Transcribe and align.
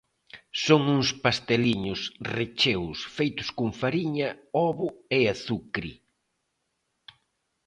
Son 0.65 0.81
uns 0.95 1.09
pasteliños 1.23 2.01
recheos 2.35 2.97
feitos 3.17 3.49
con 3.57 3.69
fariña, 3.81 4.29
ovo 4.67 4.87
e 5.17 5.19
azucre. 5.33 5.91